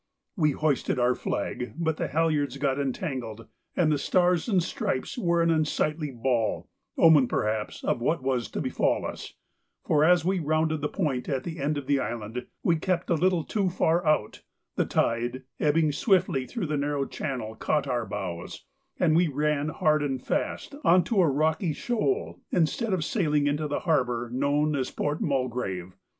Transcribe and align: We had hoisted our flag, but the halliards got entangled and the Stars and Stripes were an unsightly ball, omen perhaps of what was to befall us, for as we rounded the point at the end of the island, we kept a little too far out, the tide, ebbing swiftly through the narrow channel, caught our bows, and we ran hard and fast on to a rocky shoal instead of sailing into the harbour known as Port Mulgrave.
We 0.35 0.49
had 0.53 0.59
hoisted 0.61 0.97
our 0.97 1.13
flag, 1.13 1.73
but 1.77 1.97
the 1.97 2.07
halliards 2.07 2.57
got 2.57 2.79
entangled 2.79 3.45
and 3.77 3.91
the 3.91 3.99
Stars 3.99 4.49
and 4.49 4.63
Stripes 4.63 5.15
were 5.15 5.43
an 5.43 5.51
unsightly 5.51 6.09
ball, 6.09 6.67
omen 6.97 7.27
perhaps 7.27 7.83
of 7.83 8.01
what 8.01 8.23
was 8.23 8.49
to 8.49 8.61
befall 8.61 9.05
us, 9.05 9.35
for 9.83 10.03
as 10.03 10.25
we 10.25 10.39
rounded 10.39 10.81
the 10.81 10.89
point 10.89 11.29
at 11.29 11.43
the 11.43 11.59
end 11.59 11.77
of 11.77 11.85
the 11.85 11.99
island, 11.99 12.47
we 12.63 12.77
kept 12.77 13.11
a 13.11 13.13
little 13.13 13.43
too 13.43 13.69
far 13.69 14.03
out, 14.03 14.41
the 14.75 14.85
tide, 14.85 15.43
ebbing 15.59 15.91
swiftly 15.91 16.47
through 16.47 16.65
the 16.65 16.77
narrow 16.77 17.05
channel, 17.05 17.53
caught 17.53 17.85
our 17.85 18.07
bows, 18.07 18.65
and 18.99 19.15
we 19.15 19.27
ran 19.27 19.69
hard 19.69 20.01
and 20.01 20.23
fast 20.25 20.73
on 20.83 21.03
to 21.03 21.21
a 21.21 21.27
rocky 21.29 21.73
shoal 21.73 22.39
instead 22.51 22.91
of 22.91 23.05
sailing 23.05 23.45
into 23.45 23.67
the 23.67 23.81
harbour 23.81 24.31
known 24.33 24.75
as 24.75 24.89
Port 24.89 25.21
Mulgrave. 25.21 25.95